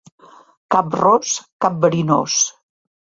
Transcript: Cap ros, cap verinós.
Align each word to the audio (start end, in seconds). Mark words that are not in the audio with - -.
Cap 0.75 0.97
ros, 1.01 1.35
cap 1.67 1.77
verinós. 1.85 2.39